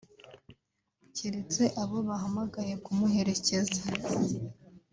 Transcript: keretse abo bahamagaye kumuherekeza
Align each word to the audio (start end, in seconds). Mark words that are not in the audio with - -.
keretse 1.15 1.63
abo 1.81 1.97
bahamagaye 2.07 2.73
kumuherekeza 2.85 3.81